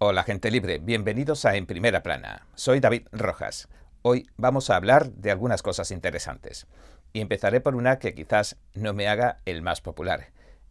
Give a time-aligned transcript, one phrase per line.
[0.00, 2.46] Hola gente libre, bienvenidos a En Primera Plana.
[2.54, 3.68] Soy David Rojas.
[4.02, 6.68] Hoy vamos a hablar de algunas cosas interesantes.
[7.12, 10.28] Y empezaré por una que quizás no me haga el más popular,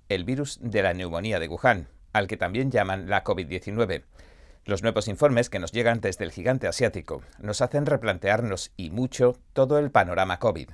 [0.07, 4.05] el virus de la neumonía de Wuhan, al que también llaman la COVID-19.
[4.63, 9.35] Los nuevos informes que nos llegan desde el gigante asiático nos hacen replantearnos y mucho
[9.51, 10.69] todo el panorama COVID.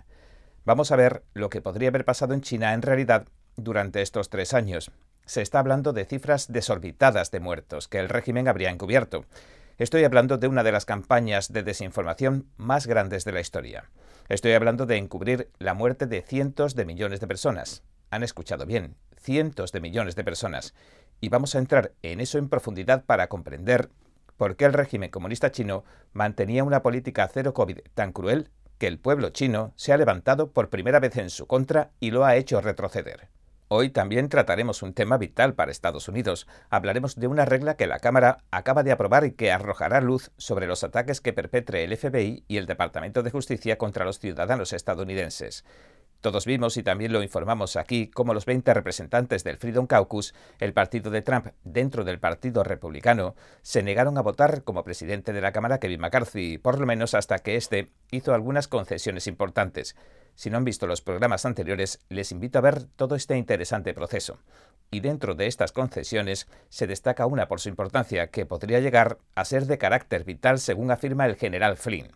[0.64, 3.26] Vamos a ver lo que podría haber pasado en China en realidad
[3.56, 4.92] durante estos tres años
[5.26, 9.26] se está hablando de cifras desorbitadas de muertos que el régimen habría encubierto.
[9.78, 13.90] Estoy hablando de una de las campañas de desinformación más grandes de la historia.
[14.30, 17.84] Estoy hablando de encubrir la muerte de cientos de millones de personas.
[18.10, 20.74] Han escuchado bien, cientos de millones de personas.
[21.20, 23.90] Y vamos a entrar en eso en profundidad para comprender
[24.38, 29.00] por qué el régimen comunista chino mantenía una política cero COVID tan cruel que el
[29.00, 32.60] pueblo chino se ha levantado por primera vez en su contra y lo ha hecho
[32.62, 33.30] retroceder.
[33.76, 36.46] Hoy también trataremos un tema vital para Estados Unidos.
[36.70, 40.68] Hablaremos de una regla que la Cámara acaba de aprobar y que arrojará luz sobre
[40.68, 45.66] los ataques que perpetre el FBI y el Departamento de Justicia contra los ciudadanos estadounidenses.
[46.24, 50.72] Todos vimos y también lo informamos aquí cómo los 20 representantes del Freedom Caucus, el
[50.72, 55.52] partido de Trump dentro del Partido Republicano, se negaron a votar como presidente de la
[55.52, 59.98] Cámara Kevin McCarthy, por lo menos hasta que éste hizo algunas concesiones importantes.
[60.36, 64.40] Si no han visto los programas anteriores, les invito a ver todo este interesante proceso.
[64.92, 69.44] Y dentro de estas concesiones se destaca una por su importancia, que podría llegar a
[69.44, 72.14] ser de carácter vital según afirma el general Flynn.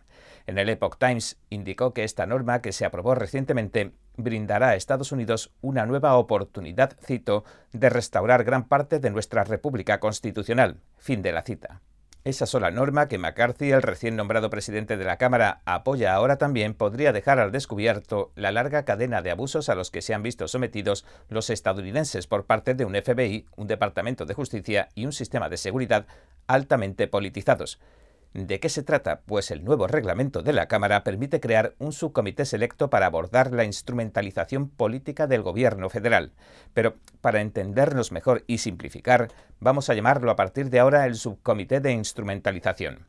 [0.48, 5.12] En el Epoch Times indicó que esta norma que se aprobó recientemente brindará a Estados
[5.12, 10.80] Unidos una nueva oportunidad, cito, de restaurar gran parte de nuestra República Constitucional.
[10.96, 11.82] Fin de la cita.
[12.24, 16.72] Esa sola norma que McCarthy, el recién nombrado presidente de la Cámara, apoya ahora también
[16.72, 20.48] podría dejar al descubierto la larga cadena de abusos a los que se han visto
[20.48, 25.50] sometidos los estadounidenses por parte de un FBI, un Departamento de Justicia y un sistema
[25.50, 26.06] de seguridad
[26.46, 27.78] altamente politizados.
[28.34, 29.20] ¿De qué se trata?
[29.22, 33.64] Pues el nuevo reglamento de la Cámara permite crear un subcomité selecto para abordar la
[33.64, 36.32] instrumentalización política del gobierno federal.
[36.74, 39.28] Pero para entendernos mejor y simplificar,
[39.60, 43.06] vamos a llamarlo a partir de ahora el subcomité de instrumentalización.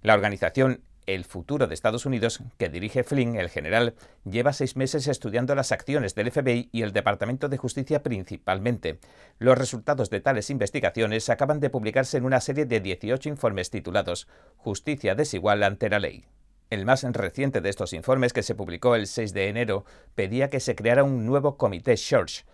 [0.00, 3.94] La organización el futuro de Estados Unidos, que dirige Flynn, el general,
[4.24, 8.98] lleva seis meses estudiando las acciones del FBI y el Departamento de Justicia principalmente.
[9.38, 14.28] Los resultados de tales investigaciones acaban de publicarse en una serie de 18 informes titulados
[14.56, 16.24] Justicia desigual ante la ley.
[16.70, 19.84] El más reciente de estos informes, que se publicó el 6 de enero,
[20.14, 22.44] pedía que se creara un nuevo comité Church,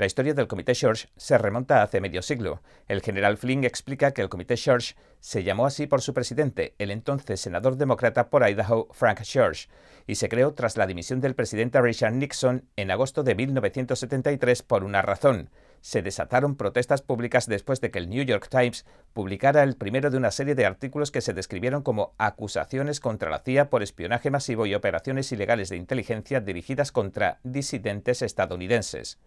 [0.00, 2.62] la historia del Comité Church se remonta hace medio siglo.
[2.88, 6.90] El general Flynn explica que el Comité Church se llamó así por su presidente, el
[6.90, 9.68] entonces senador demócrata por Idaho, Frank Church,
[10.06, 14.84] y se creó tras la dimisión del presidente Richard Nixon en agosto de 1973 por
[14.84, 15.50] una razón.
[15.82, 20.16] Se desataron protestas públicas después de que el New York Times publicara el primero de
[20.16, 24.64] una serie de artículos que se describieron como acusaciones contra la CIA por espionaje masivo
[24.64, 29.18] y operaciones ilegales de inteligencia dirigidas contra disidentes estadounidenses.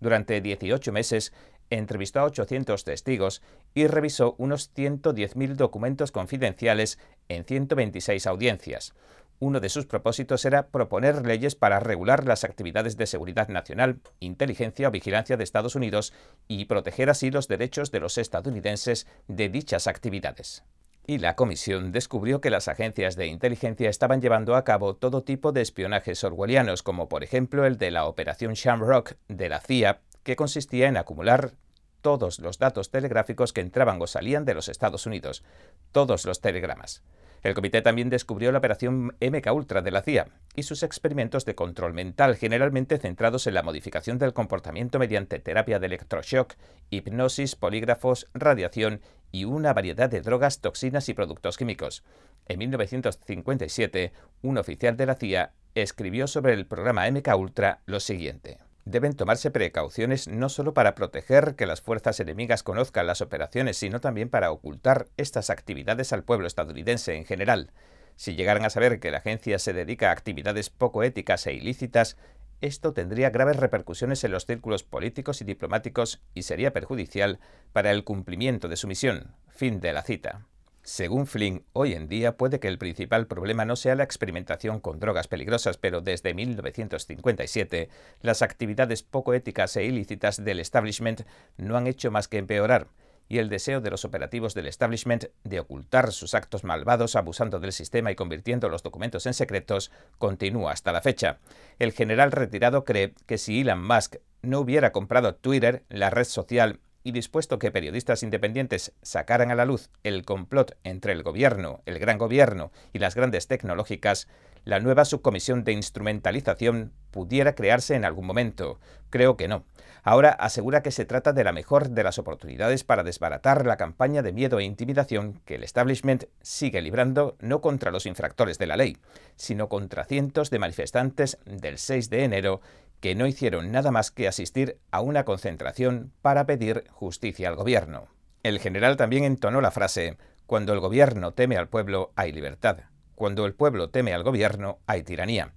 [0.00, 1.32] Durante 18 meses
[1.70, 3.42] entrevistó a 800 testigos
[3.74, 6.98] y revisó unos 110.000 documentos confidenciales
[7.28, 8.94] en 126 audiencias.
[9.40, 14.88] Uno de sus propósitos era proponer leyes para regular las actividades de seguridad nacional, inteligencia
[14.88, 16.12] o vigilancia de Estados Unidos
[16.48, 20.64] y proteger así los derechos de los estadounidenses de dichas actividades
[21.08, 25.52] y la comisión descubrió que las agencias de inteligencia estaban llevando a cabo todo tipo
[25.52, 30.36] de espionajes orwellianos, como por ejemplo el de la Operación Shamrock de la CIA, que
[30.36, 31.52] consistía en acumular
[32.00, 35.44] todos los datos telegráficos que entraban o salían de los Estados Unidos,
[35.92, 37.02] todos los telegramas.
[37.42, 41.54] El comité también descubrió la operación MK Ultra de la CIA y sus experimentos de
[41.54, 46.54] control mental, generalmente centrados en la modificación del comportamiento mediante terapia de electroshock,
[46.90, 49.00] hipnosis, polígrafos, radiación
[49.30, 52.02] y una variedad de drogas, toxinas y productos químicos.
[52.46, 58.58] En 1957, un oficial de la CIA escribió sobre el programa MK Ultra lo siguiente
[58.90, 64.00] deben tomarse precauciones no solo para proteger que las fuerzas enemigas conozcan las operaciones, sino
[64.00, 67.70] también para ocultar estas actividades al pueblo estadounidense en general.
[68.16, 72.16] Si llegaran a saber que la agencia se dedica a actividades poco éticas e ilícitas,
[72.60, 77.38] esto tendría graves repercusiones en los círculos políticos y diplomáticos y sería perjudicial
[77.72, 79.36] para el cumplimiento de su misión.
[79.48, 80.46] Fin de la cita.
[80.88, 84.98] Según Flynn, hoy en día puede que el principal problema no sea la experimentación con
[84.98, 87.90] drogas peligrosas, pero desde 1957
[88.22, 91.24] las actividades poco éticas e ilícitas del establishment
[91.58, 92.88] no han hecho más que empeorar
[93.28, 97.72] y el deseo de los operativos del establishment de ocultar sus actos malvados abusando del
[97.72, 101.38] sistema y convirtiendo los documentos en secretos continúa hasta la fecha.
[101.78, 106.80] El general retirado cree que si Elon Musk no hubiera comprado Twitter, la red social
[107.08, 111.98] y dispuesto que periodistas independientes sacaran a la luz el complot entre el gobierno, el
[111.98, 114.28] gran gobierno y las grandes tecnológicas,
[114.64, 118.78] la nueva subcomisión de instrumentalización pudiera crearse en algún momento.
[119.08, 119.64] Creo que no.
[120.02, 124.20] Ahora asegura que se trata de la mejor de las oportunidades para desbaratar la campaña
[124.20, 128.76] de miedo e intimidación que el establishment sigue librando no contra los infractores de la
[128.76, 128.98] ley,
[129.36, 132.60] sino contra cientos de manifestantes del 6 de enero
[133.00, 138.08] que no hicieron nada más que asistir a una concentración para pedir justicia al gobierno.
[138.42, 140.16] El general también entonó la frase,
[140.46, 142.78] cuando el gobierno teme al pueblo hay libertad,
[143.14, 145.52] cuando el pueblo teme al gobierno hay tiranía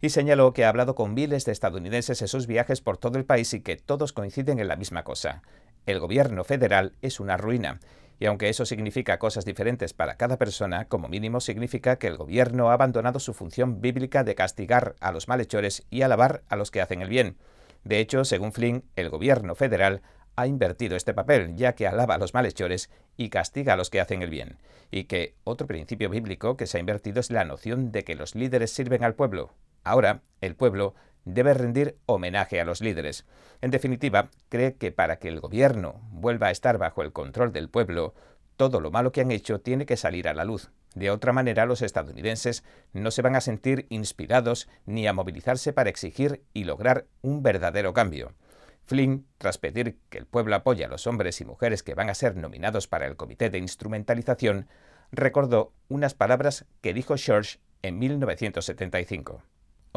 [0.00, 3.24] y señaló que ha hablado con miles de estadounidenses en sus viajes por todo el
[3.24, 5.42] país y que todos coinciden en la misma cosa.
[5.86, 7.80] El gobierno federal es una ruina.
[8.18, 12.70] Y aunque eso significa cosas diferentes para cada persona, como mínimo significa que el gobierno
[12.70, 16.80] ha abandonado su función bíblica de castigar a los malhechores y alabar a los que
[16.80, 17.36] hacen el bien.
[17.84, 20.02] De hecho, según Flynn, el gobierno federal
[20.34, 24.00] ha invertido este papel, ya que alaba a los malhechores y castiga a los que
[24.00, 24.58] hacen el bien.
[24.90, 28.34] Y que otro principio bíblico que se ha invertido es la noción de que los
[28.34, 29.54] líderes sirven al pueblo,
[29.86, 33.26] Ahora, el pueblo debe rendir homenaje a los líderes.
[33.60, 37.68] En definitiva, cree que para que el gobierno vuelva a estar bajo el control del
[37.68, 38.14] pueblo,
[38.56, 40.70] todo lo malo que han hecho tiene que salir a la luz.
[40.94, 42.64] De otra manera, los estadounidenses
[42.94, 47.92] no se van a sentir inspirados ni a movilizarse para exigir y lograr un verdadero
[47.92, 48.32] cambio.
[48.86, 52.14] Flynn, tras pedir que el pueblo apoye a los hombres y mujeres que van a
[52.14, 54.68] ser nominados para el Comité de Instrumentalización,
[55.10, 59.42] recordó unas palabras que dijo Church en 1975.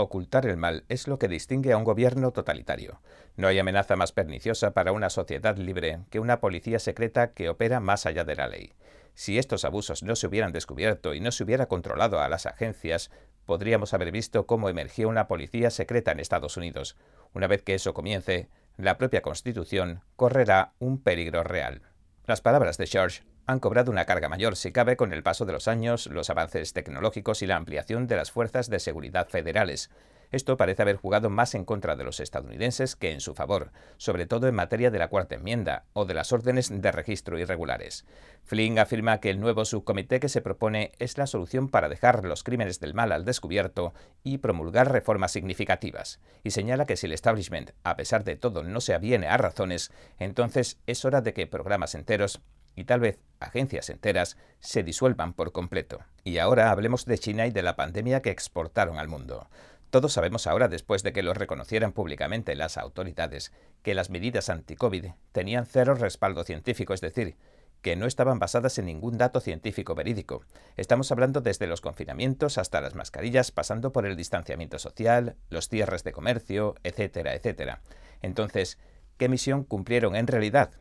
[0.02, 3.02] Ocultar el mal es lo que distingue a un gobierno totalitario.
[3.36, 7.82] No hay amenaza más perniciosa para una sociedad libre que una policía secreta que opera
[7.82, 8.72] más allá de la ley.
[9.14, 13.12] Si estos abusos no se hubieran descubierto y no se hubiera controlado a las agencias,
[13.46, 16.96] podríamos haber visto cómo emergió una policía secreta en Estados Unidos.
[17.34, 18.48] Una vez que eso comience,
[18.78, 21.82] la propia Constitución correrá un peligro real.
[22.26, 25.54] Las palabras de George han cobrado una carga mayor, si cabe, con el paso de
[25.54, 29.90] los años, los avances tecnológicos y la ampliación de las fuerzas de seguridad federales.
[30.30, 34.28] Esto parece haber jugado más en contra de los estadounidenses que en su favor, sobre
[34.28, 38.06] todo en materia de la cuarta enmienda o de las órdenes de registro irregulares.
[38.44, 42.44] Flynn afirma que el nuevo subcomité que se propone es la solución para dejar los
[42.44, 47.72] crímenes del mal al descubierto y promulgar reformas significativas, y señala que si el establishment,
[47.84, 51.96] a pesar de todo, no se aviene a razones, entonces es hora de que programas
[51.96, 52.44] enteros
[52.80, 56.00] y tal vez agencias enteras se disuelvan por completo.
[56.24, 59.48] Y ahora hablemos de China y de la pandemia que exportaron al mundo.
[59.90, 65.08] Todos sabemos ahora, después de que lo reconocieran públicamente las autoridades, que las medidas anti-COVID
[65.32, 67.38] tenían cero respaldo científico, es decir,
[67.82, 70.44] que no estaban basadas en ningún dato científico verídico.
[70.76, 76.04] Estamos hablando desde los confinamientos hasta las mascarillas, pasando por el distanciamiento social, los cierres
[76.04, 77.82] de comercio, etcétera, etcétera.
[78.22, 78.78] Entonces,
[79.18, 80.72] ¿qué misión cumplieron en realidad?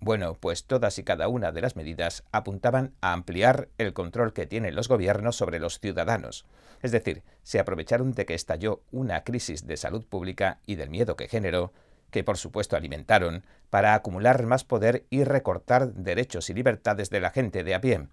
[0.00, 4.46] Bueno, pues todas y cada una de las medidas apuntaban a ampliar el control que
[4.46, 6.46] tienen los gobiernos sobre los ciudadanos.
[6.82, 11.16] Es decir, se aprovecharon de que estalló una crisis de salud pública y del miedo
[11.16, 11.72] que generó,
[12.12, 17.30] que por supuesto alimentaron, para acumular más poder y recortar derechos y libertades de la
[17.30, 18.06] gente de a pie.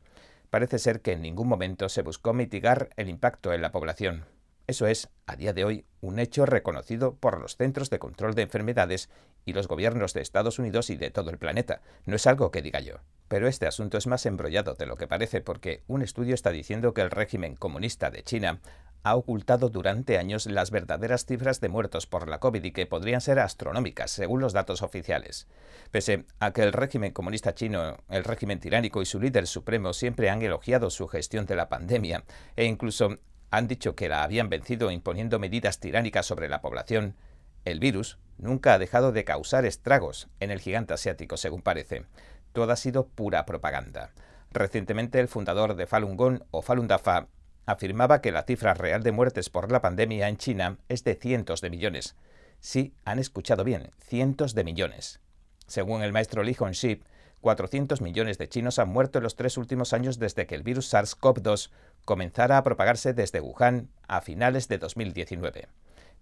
[0.50, 4.26] Parece ser que en ningún momento se buscó mitigar el impacto en la población.
[4.68, 8.42] Eso es, a día de hoy, un hecho reconocido por los Centros de Control de
[8.42, 9.10] Enfermedades
[9.46, 11.82] y los gobiernos de Estados Unidos y de todo el planeta.
[12.06, 12.96] No es algo que diga yo.
[13.28, 16.96] Pero este asunto es más embrollado de lo que parece porque un estudio está diciendo
[16.96, 18.60] que el régimen comunista de China
[19.04, 23.22] ha ocultado durante años las verdaderas cifras de muertos por la COVID y que podrían
[23.22, 25.48] ser astronómicas, según los datos oficiales.
[25.92, 30.32] Pese a que el régimen comunista chino, el régimen tiránico y su líder supremo siempre
[30.32, 32.24] han elogiado su gestión de la pandemia
[32.56, 33.20] e incluso
[33.58, 37.16] han dicho que la habían vencido imponiendo medidas tiránicas sobre la población,
[37.64, 42.06] el virus nunca ha dejado de causar estragos en el gigante asiático, según parece.
[42.54, 44.12] Todo ha sido pura propaganda.
[44.52, 47.28] Recientemente el fundador de Falun Gong o Falun Dafa
[47.66, 51.62] afirmaba que la cifra real de muertes por la pandemia en China es de cientos
[51.62, 52.16] de millones.
[52.60, 55.20] Sí, han escuchado bien, cientos de millones.
[55.68, 57.02] Según el maestro Li Hongxi,
[57.46, 60.92] 400 millones de chinos han muerto en los tres últimos años desde que el virus
[60.92, 61.70] SARS-CoV-2
[62.04, 65.68] comenzara a propagarse desde Wuhan a finales de 2019.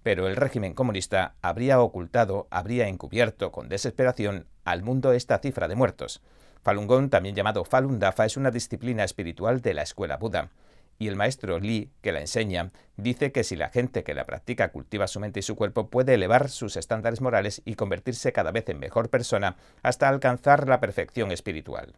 [0.04, 5.76] Pero el régimen comunista habría ocultado, habría encubierto con desesperación al mundo esta cifra de
[5.76, 6.22] muertos.
[6.62, 10.50] Falun Gong, también llamado Falun Dafa, es una disciplina espiritual de la escuela Buda
[11.00, 14.72] y el maestro Li, que la enseña, dice que si la gente que la practica
[14.72, 18.70] cultiva su mente y su cuerpo, puede elevar sus estándares morales y convertirse cada vez
[18.70, 21.94] en mejor persona hasta alcanzar la perfección espiritual.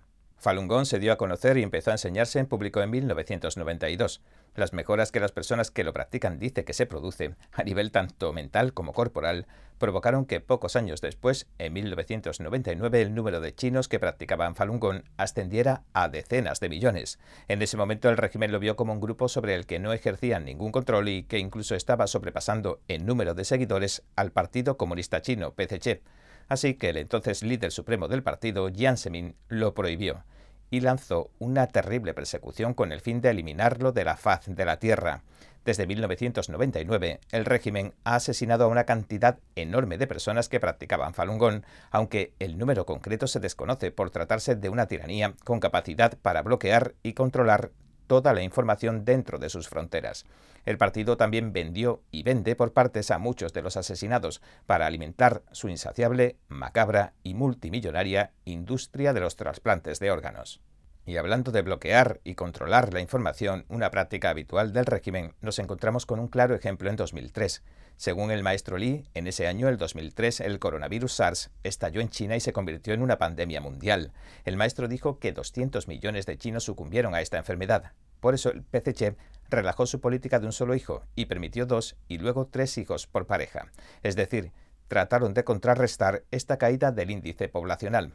[0.46, 4.22] Falun Gong se dio a conocer y empezó a enseñarse en público en 1992.
[4.54, 8.32] Las mejoras que las personas que lo practican dicen que se producen, a nivel tanto
[8.32, 9.48] mental como corporal,
[9.80, 15.02] provocaron que pocos años después, en 1999, el número de chinos que practicaban Falun Gong
[15.18, 17.18] ascendiera a decenas de millones.
[17.48, 20.46] En ese momento el régimen lo vio como un grupo sobre el que no ejercían
[20.46, 25.56] ningún control y que incluso estaba sobrepasando en número de seguidores al Partido Comunista Chino,
[25.56, 26.04] PCC.
[26.48, 30.24] Así que el entonces líder supremo del partido, Jiang Zemin, lo prohibió
[30.70, 34.78] y lanzó una terrible persecución con el fin de eliminarlo de la faz de la
[34.78, 35.24] tierra.
[35.66, 41.40] Desde 1999, el régimen ha asesinado a una cantidad enorme de personas que practicaban Falun
[41.40, 46.44] Gong, aunque el número concreto se desconoce por tratarse de una tiranía con capacidad para
[46.44, 47.72] bloquear y controlar
[48.08, 50.26] toda la información dentro de sus fronteras.
[50.66, 55.44] El partido también vendió y vende por partes a muchos de los asesinados para alimentar
[55.52, 60.62] su insaciable, macabra y multimillonaria industria de los trasplantes de órganos.
[61.08, 66.08] Y hablando de bloquear y controlar la información, una práctica habitual del régimen, nos encontramos
[66.08, 67.62] con un claro ejemplo en 2003.
[67.96, 72.36] Según el maestro Lee, en ese año, el 2003, el coronavirus SARS estalló en China
[72.36, 74.14] y se convirtió en una pandemia mundial.
[74.46, 77.94] El maestro dijo que 200 millones de chinos sucumbieron a esta enfermedad.
[78.20, 79.16] Por eso el PCC
[79.50, 83.28] relajó su política de un solo hijo y permitió dos y luego tres hijos por
[83.28, 83.68] pareja.
[84.02, 84.52] Es decir,
[84.88, 88.12] trataron de contrarrestar esta caída del índice poblacional.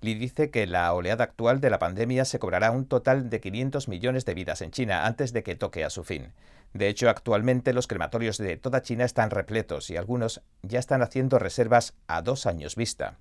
[0.00, 3.88] Li dice que la oleada actual de la pandemia se cobrará un total de 500
[3.88, 6.32] millones de vidas en China antes de que toque a su fin.
[6.72, 11.40] De hecho, actualmente los crematorios de toda China están repletos y algunos ya están haciendo
[11.40, 13.18] reservas a dos años vista.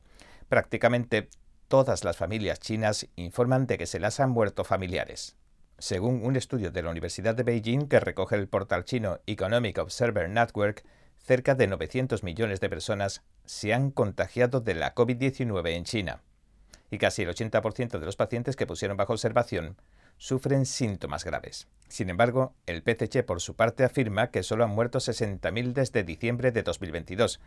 [0.50, 1.30] Prácticamente
[1.68, 5.36] todas las familias chinas informan de que se las han muerto familiares.
[5.80, 10.30] Según un estudio de la Universidad de Beijing que recoge el portal chino Economic Observer
[10.30, 10.86] Network,
[11.24, 16.22] cerca de 900 millones de personas se han contagiado de la COVID-19 en China
[16.90, 19.78] y casi el 80% de los pacientes que pusieron bajo observación
[20.18, 21.68] sufren síntomas graves.
[21.88, 26.52] Sin embargo, el PCC por su parte afirma que solo han muerto 60.000 desde diciembre
[26.52, 27.40] de 2022.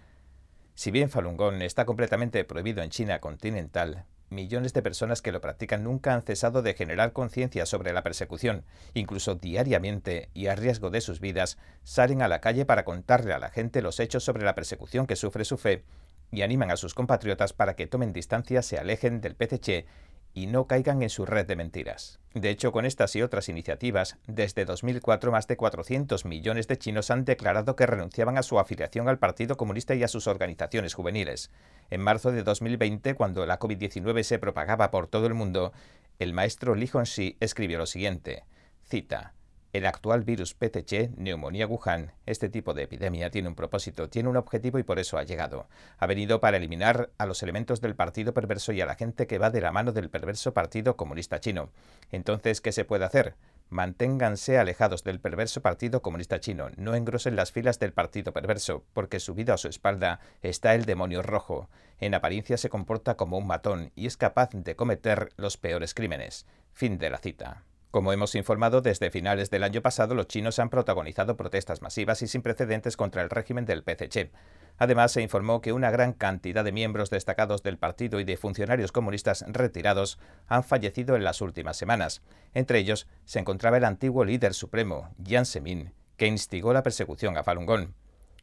[0.74, 5.40] Si bien Falun Gong está completamente prohibido en China continental, millones de personas que lo
[5.40, 8.64] practican nunca han cesado de generar conciencia sobre la persecución.
[8.94, 13.38] Incluso diariamente y a riesgo de sus vidas, salen a la calle para contarle a
[13.38, 15.84] la gente los hechos sobre la persecución que sufre su fe
[16.30, 19.86] y animan a sus compatriotas para que tomen distancia, se alejen del PCC
[20.32, 22.20] y no caigan en su red de mentiras.
[22.34, 27.10] De hecho, con estas y otras iniciativas, desde 2004 más de 400 millones de chinos
[27.10, 31.50] han declarado que renunciaban a su afiliación al Partido Comunista y a sus organizaciones juveniles.
[31.90, 35.72] En marzo de 2020, cuando la COVID-19 se propagaba por todo el mundo,
[36.20, 38.44] el maestro Li Hongxi escribió lo siguiente,
[38.84, 39.34] cita,
[39.72, 44.36] el actual virus PTC, neumonía Wuhan, este tipo de epidemia tiene un propósito, tiene un
[44.36, 45.68] objetivo y por eso ha llegado.
[45.98, 49.38] Ha venido para eliminar a los elementos del partido perverso y a la gente que
[49.38, 51.70] va de la mano del perverso Partido Comunista Chino.
[52.10, 53.36] Entonces, ¿qué se puede hacer?
[53.68, 59.20] Manténganse alejados del perverso Partido Comunista Chino, no engrosen las filas del partido perverso, porque
[59.20, 61.68] subido a su espalda está el demonio rojo.
[62.00, 66.46] En apariencia se comporta como un matón y es capaz de cometer los peores crímenes.
[66.72, 67.62] Fin de la cita.
[67.90, 72.28] Como hemos informado, desde finales del año pasado los chinos han protagonizado protestas masivas y
[72.28, 74.30] sin precedentes contra el régimen del PCC.
[74.78, 78.92] Además, se informó que una gran cantidad de miembros destacados del partido y de funcionarios
[78.92, 82.22] comunistas retirados han fallecido en las últimas semanas.
[82.54, 87.42] Entre ellos se encontraba el antiguo líder supremo, Jiang Zemin, que instigó la persecución a
[87.42, 87.88] Falun Gong.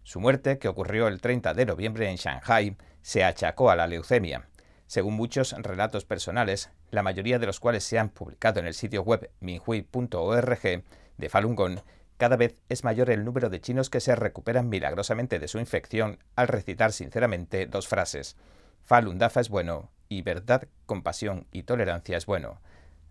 [0.03, 4.49] Su muerte, que ocurrió el 30 de noviembre en Shanghai, se achacó a la leucemia.
[4.87, 9.01] Según muchos relatos personales, la mayoría de los cuales se han publicado en el sitio
[9.03, 10.83] web minhui.org
[11.17, 11.79] de Falun Gong,
[12.17, 16.17] cada vez es mayor el número de chinos que se recuperan milagrosamente de su infección
[16.35, 18.35] al recitar sinceramente dos frases.
[18.83, 22.59] Falun Dafa es bueno y verdad, compasión y tolerancia es bueno.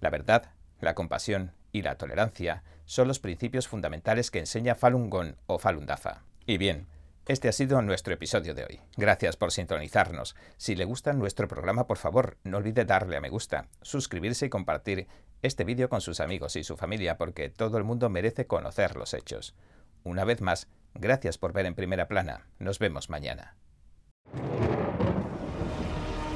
[0.00, 5.34] La verdad, la compasión y la tolerancia son los principios fundamentales que enseña Falun Gong
[5.46, 6.22] o Falun Dafa.
[6.46, 6.86] Y bien,
[7.26, 8.80] este ha sido nuestro episodio de hoy.
[8.96, 10.36] Gracias por sintonizarnos.
[10.56, 14.48] Si le gusta nuestro programa, por favor, no olvide darle a me gusta, suscribirse y
[14.48, 15.08] compartir
[15.42, 19.12] este vídeo con sus amigos y su familia porque todo el mundo merece conocer los
[19.12, 19.56] hechos.
[20.04, 22.46] Una vez más, gracias por ver en primera plana.
[22.60, 23.56] Nos vemos mañana.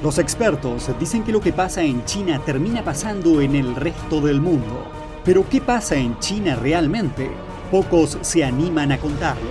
[0.03, 4.41] Los expertos dicen que lo que pasa en China termina pasando en el resto del
[4.41, 4.91] mundo.
[5.23, 7.29] Pero ¿qué pasa en China realmente?
[7.69, 9.50] Pocos se animan a contarlo